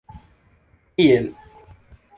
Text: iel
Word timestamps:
iel 1.05 1.25